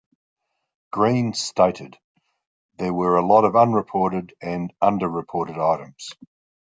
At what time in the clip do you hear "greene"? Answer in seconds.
0.89-1.35